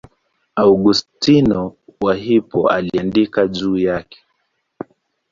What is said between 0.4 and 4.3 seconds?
Augustino wa Hippo aliandika juu yake.